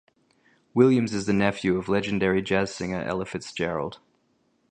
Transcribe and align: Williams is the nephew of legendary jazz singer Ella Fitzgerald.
Williams 0.73 1.13
is 1.13 1.27
the 1.27 1.33
nephew 1.33 1.77
of 1.77 1.87
legendary 1.87 2.41
jazz 2.41 2.73
singer 2.73 3.03
Ella 3.03 3.23
Fitzgerald. 3.23 3.99